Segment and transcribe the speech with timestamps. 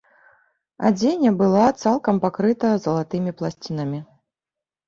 [0.89, 3.99] Адзенне была цалкам пакрыта залатымі пласцінамі.